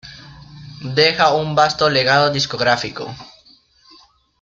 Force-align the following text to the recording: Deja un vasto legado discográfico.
Deja 0.95 1.31
un 1.31 1.53
vasto 1.53 1.87
legado 1.87 2.31
discográfico. 2.31 3.15